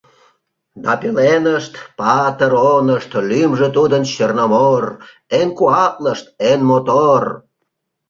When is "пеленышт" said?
1.01-1.73